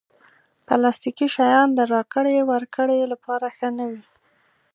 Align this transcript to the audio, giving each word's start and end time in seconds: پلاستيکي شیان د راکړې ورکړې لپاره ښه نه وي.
پلاستيکي 0.67 1.27
شیان 1.35 1.67
د 1.73 1.79
راکړې 1.93 2.37
ورکړې 2.51 2.99
لپاره 3.11 3.45
ښه 3.57 3.69
نه 3.77 3.85
وي. 3.91 4.03